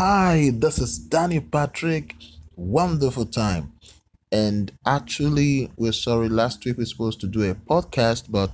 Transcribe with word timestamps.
Hi, 0.00 0.52
this 0.54 0.78
is 0.78 0.96
Danny 0.96 1.40
Patrick. 1.40 2.14
Wonderful 2.54 3.26
time. 3.26 3.72
And 4.30 4.70
actually, 4.86 5.72
we're 5.76 5.90
sorry, 5.90 6.28
last 6.28 6.64
week 6.64 6.76
we 6.76 6.82
were 6.82 6.86
supposed 6.86 7.20
to 7.22 7.26
do 7.26 7.50
a 7.50 7.56
podcast, 7.56 8.30
but 8.30 8.52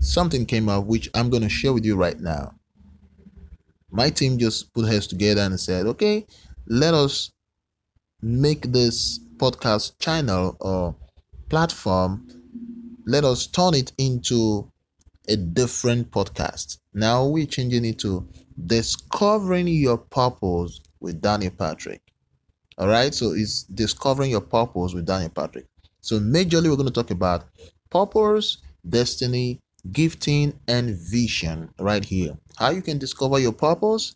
something 0.00 0.46
came 0.46 0.68
up 0.68 0.84
which 0.86 1.08
I'm 1.14 1.30
going 1.30 1.44
to 1.44 1.48
share 1.48 1.72
with 1.72 1.84
you 1.84 1.94
right 1.94 2.18
now. 2.18 2.56
My 3.92 4.10
team 4.10 4.36
just 4.36 4.74
put 4.74 4.88
heads 4.88 5.06
together 5.06 5.42
and 5.42 5.60
said, 5.60 5.86
okay, 5.86 6.26
let 6.66 6.92
us 6.92 7.30
make 8.20 8.72
this 8.72 9.20
podcast 9.36 9.92
channel 10.00 10.56
or 10.58 10.96
platform, 11.48 12.26
let 13.06 13.22
us 13.22 13.46
turn 13.46 13.74
it 13.74 13.92
into 13.96 14.72
a 15.28 15.36
different 15.36 16.10
podcast. 16.10 16.78
Now 16.98 17.26
we're 17.26 17.46
changing 17.46 17.84
it 17.84 18.00
to 18.00 18.26
Discovering 18.66 19.68
Your 19.68 19.98
Purpose 19.98 20.80
with 20.98 21.20
Danny 21.20 21.48
Patrick. 21.48 22.02
All 22.76 22.88
right, 22.88 23.14
so 23.14 23.34
it's 23.34 23.62
Discovering 23.62 24.32
Your 24.32 24.40
Purpose 24.40 24.94
with 24.94 25.06
Danny 25.06 25.28
Patrick. 25.28 25.66
So, 26.00 26.18
majorly, 26.18 26.68
we're 26.68 26.74
going 26.74 26.88
to 26.88 26.92
talk 26.92 27.12
about 27.12 27.44
purpose, 27.88 28.58
destiny, 28.88 29.60
gifting, 29.92 30.58
and 30.66 30.96
vision 30.96 31.70
right 31.78 32.04
here. 32.04 32.36
How 32.56 32.70
you 32.70 32.82
can 32.82 32.98
discover 32.98 33.38
your 33.38 33.52
purpose 33.52 34.12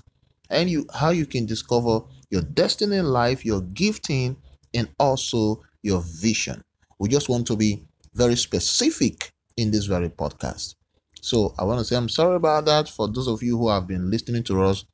and 0.51 0.69
you 0.69 0.85
how 0.93 1.11
you 1.11 1.25
can 1.25 1.47
discover 1.47 2.01
your 2.31 2.43
destiny 2.43 2.97
in 2.97 3.07
life, 3.07 3.45
your 3.45 3.61
gifting, 3.61 4.37
and 4.75 4.89
also 4.99 5.63
your 5.83 6.03
vision. 6.05 6.65
We 6.99 7.09
just 7.11 7.29
want 7.29 7.47
to 7.47 7.55
be 7.55 7.85
very 8.15 8.35
specific 8.35 9.31
in 9.57 9.71
this 9.71 9.85
very 9.85 10.09
podcast. 10.09 10.75
So 11.23 11.55
I 11.57 11.63
want 11.63 11.79
to 11.79 11.85
say 11.85 11.97
I'm 11.97 12.09
sorry 12.09 12.35
about 12.35 12.65
that 12.65 12.89
for 12.89 13.07
those 13.07 13.29
of 13.29 13.45
you 13.45 13.57
who 13.57 13.69
have 13.69 13.87
been 13.87 14.11
listening 14.11 14.43
to 14.45 14.61
us. 14.63 14.85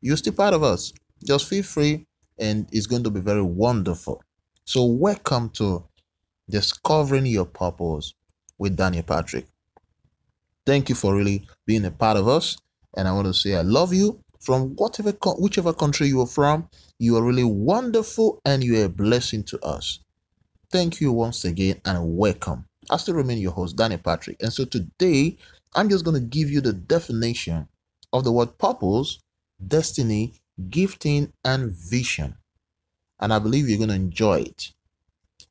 You're 0.00 0.16
still 0.16 0.32
part 0.32 0.54
of 0.54 0.62
us. 0.62 0.92
Just 1.26 1.48
feel 1.48 1.64
free, 1.64 2.06
and 2.38 2.68
it's 2.70 2.86
going 2.86 3.02
to 3.02 3.10
be 3.10 3.20
very 3.20 3.42
wonderful. 3.42 4.22
So, 4.64 4.84
welcome 4.84 5.50
to 5.54 5.82
Discovering 6.48 7.26
Your 7.26 7.46
Purpose 7.46 8.14
with 8.56 8.76
Daniel 8.76 9.02
Patrick. 9.02 9.46
Thank 10.64 10.88
you 10.88 10.94
for 10.94 11.16
really 11.16 11.44
being 11.66 11.84
a 11.84 11.90
part 11.90 12.18
of 12.18 12.28
us. 12.28 12.56
And 12.96 13.08
I 13.08 13.12
want 13.12 13.26
to 13.26 13.34
say 13.34 13.56
I 13.56 13.62
love 13.62 13.92
you 13.92 14.20
from 14.40 14.76
whatever 14.76 15.10
whichever 15.38 15.72
country 15.72 16.06
you 16.06 16.20
are 16.20 16.26
from. 16.26 16.68
You 17.00 17.16
are 17.16 17.24
really 17.24 17.44
wonderful 17.44 18.40
and 18.44 18.62
you 18.62 18.80
are 18.80 18.84
a 18.84 18.88
blessing 18.88 19.42
to 19.44 19.58
us. 19.64 19.98
Thank 20.70 21.00
you 21.00 21.10
once 21.10 21.44
again 21.44 21.80
and 21.84 22.16
welcome. 22.16 22.66
I 22.90 22.98
still 22.98 23.14
remain 23.14 23.38
your 23.38 23.52
host, 23.52 23.76
Danny 23.76 23.96
Patrick. 23.96 24.36
And 24.40 24.52
so 24.52 24.64
today 24.64 25.38
I'm 25.74 25.88
just 25.88 26.04
going 26.04 26.20
to 26.20 26.26
give 26.26 26.50
you 26.50 26.60
the 26.60 26.72
definition 26.72 27.68
of 28.12 28.24
the 28.24 28.32
word 28.32 28.58
purpose, 28.58 29.18
destiny, 29.66 30.34
gifting, 30.70 31.32
and 31.44 31.72
vision. 31.72 32.36
And 33.20 33.32
I 33.32 33.38
believe 33.38 33.68
you're 33.68 33.78
going 33.78 33.90
to 33.90 33.96
enjoy 33.96 34.40
it. 34.40 34.72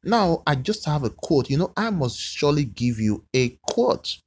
Now, 0.04 0.44
I 0.48 0.56
just 0.56 0.86
have 0.86 1.04
a 1.04 1.10
quote. 1.10 1.50
You 1.50 1.58
know, 1.58 1.74
I 1.78 1.90
must 1.90 2.20
surely 2.20 2.66
give 2.66 3.00
you 3.00 3.26
a 3.34 3.50
quote. 3.64 4.20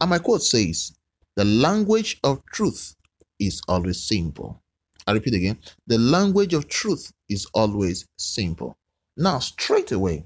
And 0.00 0.10
my 0.10 0.18
quote 0.18 0.42
says, 0.42 0.92
The 1.36 1.44
language 1.44 2.18
of 2.24 2.44
truth 2.46 2.94
is 3.38 3.60
always 3.68 4.02
simple. 4.02 4.62
I 5.06 5.12
repeat 5.12 5.34
again, 5.34 5.58
the 5.86 5.98
language 5.98 6.52
of 6.54 6.68
truth 6.68 7.12
is 7.28 7.46
always 7.54 8.06
simple. 8.18 8.76
Now, 9.16 9.38
straight 9.38 9.92
away, 9.92 10.24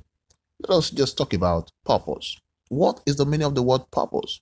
let 0.61 0.77
us 0.77 0.91
just 0.91 1.19
talk 1.19 1.35
about 1.35 1.71
purpose 1.85 2.37
what 2.71 3.01
is 3.05 3.17
the 3.17 3.27
meaning 3.27 3.47
of 3.47 3.55
the 3.55 3.63
word 3.63 3.83
purpose? 3.91 4.41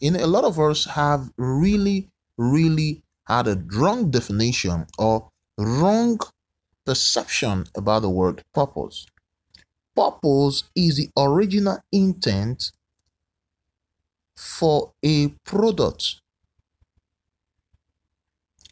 In 0.00 0.16
a 0.16 0.26
lot 0.26 0.44
of 0.44 0.58
us 0.58 0.84
have 0.84 1.30
really, 1.36 2.08
really 2.38 3.02
had 3.26 3.48
a 3.48 3.60
wrong 3.74 4.10
definition 4.10 4.86
or 4.96 5.28
wrong 5.58 6.20
perception 6.86 7.66
about 7.74 8.02
the 8.02 8.08
word 8.08 8.44
purpose. 8.54 9.06
Purpose 9.94 10.62
is 10.76 10.96
the 10.96 11.10
original 11.18 11.78
intent 11.90 12.70
for 14.36 14.92
a 15.04 15.28
product. 15.44 16.20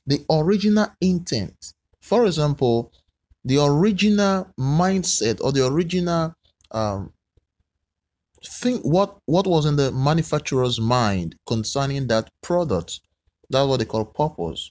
The 0.07 0.25
original 0.31 0.87
intent. 1.01 1.75
For 2.01 2.25
example, 2.25 2.93
the 3.45 3.59
original 3.59 4.47
mindset 4.59 5.41
or 5.43 5.51
the 5.51 5.67
original 5.67 6.37
um, 6.71 7.13
think 8.47 8.83
what 8.83 9.19
what 9.27 9.47
was 9.47 9.67
in 9.67 9.77
the 9.77 9.93
manufacturer's 9.93 10.81
mind 10.81 11.37
concerning 11.47 12.07
that 12.09 12.31
product. 12.43 13.01
That's 13.51 13.69
what 13.69 13.79
they 13.79 13.85
call 13.85 14.05
purpose. 14.05 14.71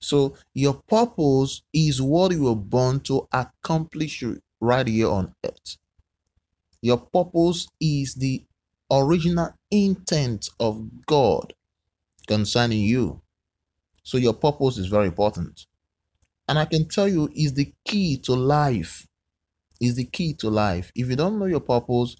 So 0.00 0.36
your 0.54 0.74
purpose 0.88 1.62
is 1.72 2.02
what 2.02 2.32
you 2.32 2.44
were 2.44 2.54
born 2.54 3.00
to 3.00 3.26
accomplish 3.32 4.22
right 4.60 4.86
here 4.86 5.08
on 5.08 5.34
earth. 5.44 5.76
Your 6.82 6.98
purpose 6.98 7.66
is 7.80 8.14
the 8.14 8.44
original 8.90 9.54
intent 9.70 10.48
of 10.60 11.06
god 11.06 11.54
concerning 12.26 12.80
you. 12.80 13.20
So 14.02 14.18
your 14.18 14.34
purpose 14.34 14.78
is 14.78 14.86
very 14.86 15.06
important. 15.06 15.66
And 16.48 16.58
i 16.58 16.64
can 16.64 16.86
tell 16.88 17.08
you 17.08 17.28
is 17.34 17.54
the 17.54 17.72
key 17.84 18.18
to 18.18 18.34
life 18.34 19.06
is 19.80 19.96
the 19.96 20.04
key 20.04 20.34
to 20.34 20.50
life. 20.50 20.92
If 20.94 21.08
you 21.08 21.16
don't 21.16 21.38
know 21.38 21.46
your 21.46 21.60
purpose, 21.60 22.16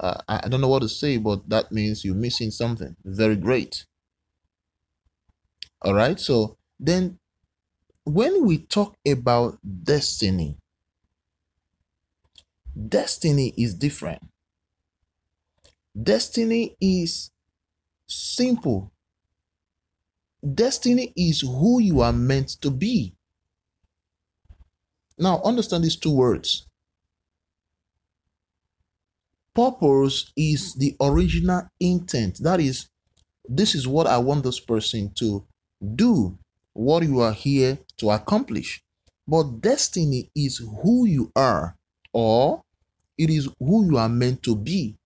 uh, 0.00 0.20
I 0.28 0.48
don't 0.48 0.60
know 0.60 0.68
what 0.68 0.82
to 0.82 0.88
say, 0.90 1.18
but 1.18 1.48
that 1.48 1.72
means 1.72 2.04
you're 2.04 2.14
missing 2.14 2.50
something 2.50 2.96
very 3.04 3.36
great. 3.36 3.86
All 5.82 5.94
right. 5.94 6.18
So 6.18 6.56
then, 6.80 7.18
when 8.04 8.44
we 8.46 8.58
talk 8.58 8.96
about 9.06 9.58
destiny, 9.84 10.58
destiny 12.88 13.54
is 13.56 13.74
different. 13.74 14.22
Destiny 16.00 16.76
is 16.82 17.30
simple. 18.08 18.92
Destiny 20.54 21.12
is 21.16 21.40
who 21.40 21.80
you 21.80 22.00
are 22.00 22.12
meant 22.12 22.50
to 22.60 22.70
be. 22.70 23.16
Now, 25.18 25.40
understand 25.42 25.84
these 25.84 25.96
two 25.96 26.14
words 26.14 26.66
Purpose 29.54 30.32
is 30.36 30.74
the 30.74 30.96
original 31.00 31.68
intent. 31.78 32.38
That 32.42 32.60
is, 32.60 32.88
this 33.48 33.74
is 33.74 33.86
what 33.86 34.06
I 34.06 34.18
want 34.18 34.44
this 34.44 34.60
person 34.60 35.12
to 35.16 35.44
do, 35.94 36.38
what 36.72 37.02
you 37.02 37.20
are 37.20 37.32
here 37.32 37.78
to 37.98 38.10
accomplish. 38.10 38.82
But 39.26 39.60
destiny 39.60 40.30
is 40.34 40.58
who 40.82 41.06
you 41.06 41.30
are, 41.36 41.76
or 42.12 42.62
it 43.18 43.30
is 43.30 43.48
who 43.58 43.86
you 43.86 43.98
are 43.98 44.08
meant 44.08 44.42
to 44.44 44.56
be. 44.56 44.96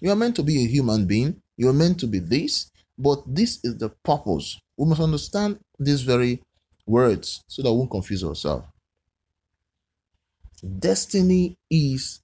You 0.00 0.10
are 0.10 0.16
meant 0.16 0.36
to 0.36 0.42
be 0.42 0.64
a 0.64 0.68
human 0.68 1.06
being, 1.06 1.42
you 1.56 1.68
are 1.68 1.74
meant 1.74 2.00
to 2.00 2.06
be 2.06 2.18
this, 2.20 2.70
but 2.96 3.22
this 3.26 3.58
is 3.64 3.78
the 3.78 3.88
purpose. 3.88 4.58
We 4.76 4.86
must 4.86 5.00
understand 5.00 5.58
these 5.78 6.02
very 6.02 6.42
words 6.86 7.42
so 7.48 7.62
that 7.62 7.70
we 7.70 7.78
won't 7.78 7.90
confuse 7.90 8.24
ourselves. 8.24 8.66
Destiny 10.78 11.56
is 11.70 12.21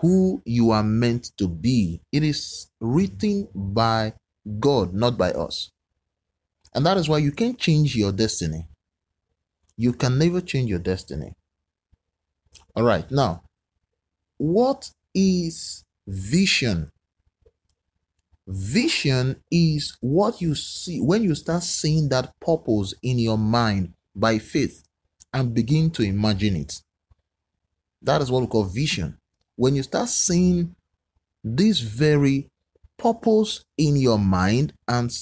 who 0.00 0.42
you 0.44 0.70
are 0.70 0.82
meant 0.82 1.32
to 1.38 1.48
be. 1.48 2.00
It 2.12 2.22
is 2.22 2.70
written 2.80 3.48
by 3.54 4.14
God, 4.60 4.94
not 4.94 5.18
by 5.18 5.32
us. 5.32 5.70
And 6.74 6.86
that 6.86 6.96
is 6.96 7.08
why 7.08 7.18
you 7.18 7.32
can't 7.32 7.58
change 7.58 7.96
your 7.96 8.12
destiny. 8.12 8.68
You 9.76 9.92
can 9.92 10.18
never 10.18 10.40
change 10.40 10.70
your 10.70 10.78
destiny. 10.78 11.34
All 12.76 12.84
right, 12.84 13.10
now, 13.10 13.42
what 14.36 14.90
is 15.14 15.84
vision? 16.06 16.90
Vision 18.46 19.42
is 19.50 19.96
what 20.00 20.40
you 20.40 20.54
see 20.54 21.00
when 21.00 21.22
you 21.22 21.34
start 21.34 21.62
seeing 21.62 22.08
that 22.08 22.32
purpose 22.40 22.94
in 23.02 23.18
your 23.18 23.38
mind 23.38 23.92
by 24.14 24.38
faith 24.38 24.84
and 25.32 25.54
begin 25.54 25.90
to 25.90 26.02
imagine 26.02 26.56
it. 26.56 26.80
That 28.00 28.22
is 28.22 28.30
what 28.30 28.40
we 28.42 28.46
call 28.46 28.64
vision 28.64 29.18
when 29.58 29.74
you 29.74 29.82
start 29.82 30.08
seeing 30.08 30.72
this 31.42 31.80
very 31.80 32.48
purpose 32.96 33.64
in 33.76 33.96
your 33.96 34.16
mind 34.18 34.72
and 34.86 35.12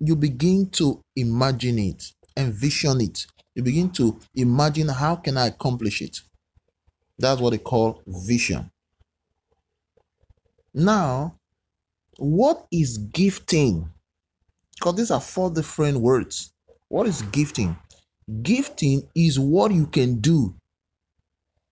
you 0.00 0.16
begin 0.16 0.68
to 0.70 1.00
imagine 1.14 1.78
it, 1.78 2.12
envision 2.36 3.00
it, 3.00 3.26
you 3.54 3.62
begin 3.62 3.88
to 3.90 4.18
imagine 4.34 4.88
how 4.88 5.14
can 5.14 5.36
I 5.38 5.46
accomplish 5.46 6.02
it. 6.02 6.18
That's 7.16 7.40
what 7.40 7.50
they 7.50 7.58
call 7.58 8.02
vision. 8.08 8.72
Now, 10.74 11.36
what 12.18 12.66
is 12.72 12.98
gifting? 12.98 13.88
Because 14.74 14.96
these 14.96 15.10
are 15.12 15.20
four 15.20 15.48
different 15.48 15.98
words. 15.98 16.52
What 16.88 17.06
is 17.06 17.22
gifting? 17.22 17.76
Gifting 18.42 19.08
is 19.14 19.38
what 19.38 19.70
you 19.70 19.86
can 19.86 20.16
do. 20.16 20.56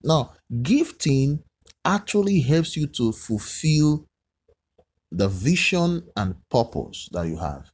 Now, 0.01 0.31
gifting 0.61 1.43
actually 1.85 2.41
helps 2.41 2.77
you 2.77 2.87
to 2.87 3.11
fulfill 3.11 4.05
the 5.11 5.27
vision 5.27 6.03
and 6.15 6.35
purpose 6.49 7.09
that 7.11 7.27
you 7.27 7.37
have. 7.37 7.71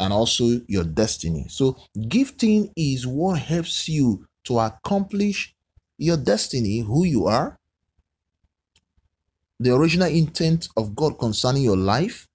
and 0.00 0.12
also 0.12 0.60
your 0.68 0.84
destiny. 0.84 1.46
So, 1.48 1.76
gifting 2.08 2.72
is 2.76 3.06
what 3.06 3.38
helps 3.40 3.88
you 3.88 4.26
to 4.44 4.58
accomplish 4.60 5.54
your 5.98 6.16
destiny, 6.16 6.80
who 6.80 7.04
you 7.04 7.26
are, 7.26 7.58
the 9.60 9.72
original 9.74 10.08
intent 10.08 10.68
of 10.76 10.96
God 10.96 11.16
concerning 11.18 11.62
your 11.62 11.76
life, 11.76 12.26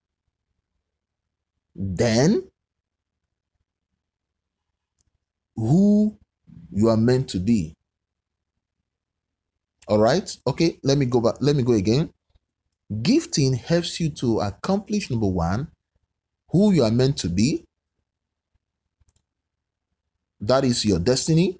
then 1.76 2.50
who 5.56 6.18
you 6.72 6.90
are 6.90 6.98
meant 6.98 7.28
to 7.30 7.40
be. 7.40 7.76
All 9.88 10.00
right. 10.00 10.30
Okay. 10.48 10.80
Let 10.84 10.98
me 10.98 11.06
go 11.06 11.22
back. 11.22 11.36
Let 11.42 11.56
me 11.56 11.64
go 11.64 11.74
again. 11.74 12.12
Gifting 13.02 13.54
helps 13.54 14.00
you 14.00 14.10
to 14.12 14.40
accomplish 14.42 15.10
number 15.10 15.28
one, 15.28 15.68
who 16.50 16.72
you 16.72 16.84
are 16.84 16.92
meant 16.92 17.18
to 17.18 17.30
be. 17.30 17.66
That 20.40 20.64
is 20.64 20.84
your 20.86 21.00
destiny. 21.00 21.60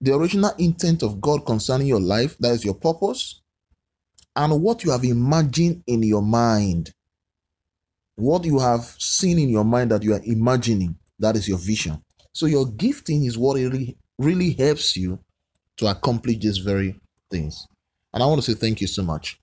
The 0.00 0.14
original 0.14 0.52
intent 0.58 1.02
of 1.02 1.20
God 1.20 1.44
concerning 1.44 1.86
your 1.86 2.00
life, 2.00 2.36
that 2.38 2.52
is 2.52 2.64
your 2.64 2.74
purpose. 2.74 3.42
And 4.34 4.62
what 4.62 4.82
you 4.84 4.90
have 4.90 5.04
imagined 5.04 5.82
in 5.86 6.02
your 6.02 6.22
mind. 6.22 6.92
What 8.16 8.44
you 8.44 8.58
have 8.58 8.84
seen 8.98 9.38
in 9.38 9.50
your 9.50 9.64
mind 9.64 9.90
that 9.90 10.02
you 10.02 10.14
are 10.14 10.22
imagining, 10.24 10.96
that 11.18 11.36
is 11.36 11.48
your 11.48 11.58
vision. 11.58 12.02
So 12.32 12.46
your 12.46 12.66
gifting 12.66 13.24
is 13.24 13.36
what 13.36 13.56
really 13.56 13.96
really 14.18 14.52
helps 14.52 14.96
you 14.96 15.18
to 15.80 15.86
accomplish 15.86 16.36
these 16.36 16.58
very 16.58 16.94
things. 17.30 17.66
And 18.12 18.22
I 18.22 18.26
want 18.26 18.42
to 18.42 18.52
say 18.52 18.58
thank 18.58 18.82
you 18.82 18.86
so 18.86 19.02
much. 19.02 19.40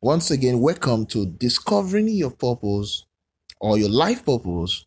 Once 0.00 0.30
again, 0.30 0.60
welcome 0.60 1.04
to 1.06 1.26
Discovering 1.26 2.08
Your 2.08 2.30
Purpose 2.30 3.04
or 3.60 3.76
Your 3.76 3.88
Life 3.88 4.24
Purpose 4.24 4.86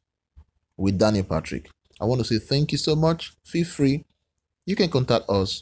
with 0.77 0.97
Daniel 0.97 1.25
Patrick. 1.25 1.69
I 1.99 2.05
want 2.05 2.21
to 2.21 2.25
say 2.25 2.39
thank 2.39 2.71
you 2.71 2.77
so 2.77 2.95
much. 2.95 3.33
Feel 3.45 3.65
free. 3.65 4.05
You 4.65 4.77
can 4.77 4.89
contact 4.89 5.25
us. 5.29 5.61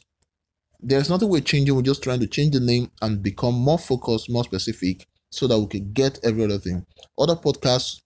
There's 0.80 1.10
nothing 1.10 1.30
we're 1.30 1.42
changing. 1.42 1.76
We're 1.76 1.82
just 1.82 2.04
trying 2.04 2.20
to 2.20 2.28
change 2.28 2.54
the 2.54 2.60
name 2.60 2.92
and 3.02 3.24
become 3.24 3.56
more 3.56 3.80
focused, 3.80 4.30
more 4.30 4.44
specific, 4.44 5.08
so 5.32 5.48
that 5.48 5.58
we 5.58 5.66
can 5.66 5.92
get 5.92 6.20
every 6.24 6.44
other 6.44 6.60
thing. 6.60 6.86
Other 7.18 7.36
podcasts, 7.36 8.02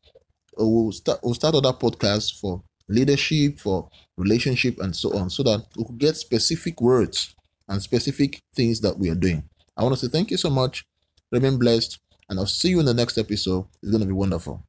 uh, 0.58 0.66
we'll 0.66 0.94
start, 0.94 1.20
we'll 1.22 1.34
start 1.34 1.56
other 1.56 1.74
podcasts 1.74 2.40
for 2.40 2.64
leadership, 2.88 3.60
for 3.60 3.90
relationship, 4.18 4.80
and 4.80 4.96
so 4.96 5.16
on, 5.18 5.30
so 5.30 5.44
that 5.44 5.66
we 5.78 5.86
could 5.86 5.98
get 5.98 6.18
specific 6.18 6.82
words 6.82 7.36
and 7.68 7.82
specific 7.82 8.42
things 8.56 8.82
that 8.82 8.98
we 8.98 9.10
are 9.10 9.16
doing. 9.16 9.44
I 9.78 9.84
want 9.84 9.96
to 9.96 10.06
say 10.06 10.12
thank 10.12 10.32
you 10.32 10.38
so 10.38 10.50
much. 10.50 10.86
Remain 11.32 11.58
blessed, 11.58 12.00
and 12.30 12.40
I'll 12.40 12.46
see 12.46 12.70
you 12.70 12.80
in 12.80 12.86
the 12.86 12.94
next 12.94 13.18
episode. 13.18 13.66
It's 13.82 13.92
going 13.92 14.02
to 14.02 14.08
be 14.08 14.14
wonderful. 14.14 14.64